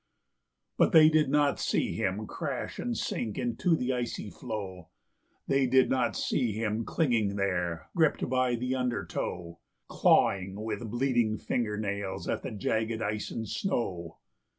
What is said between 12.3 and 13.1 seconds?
the jagged